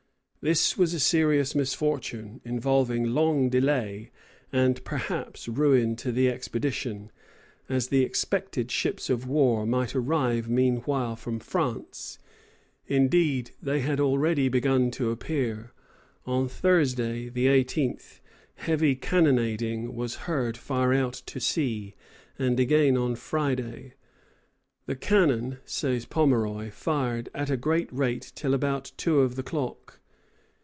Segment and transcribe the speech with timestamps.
[0.43, 4.09] This was a serious misfortune, involving long delay,
[4.51, 7.11] and perhaps ruin to the expedition,
[7.69, 12.17] as the expected ships of war might arrive meanwhile from France.
[12.87, 15.73] Indeed, they had already begun to appear.
[16.25, 18.19] On Thursday, the 18th,
[18.55, 21.93] heavy cannonading was heard far out at sea,
[22.39, 23.93] and again on Friday
[24.87, 29.99] "the cannon," says Pomeroy, "fired at a great rate till about 2 of the clock."